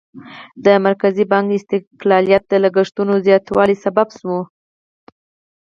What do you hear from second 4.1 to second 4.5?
شو.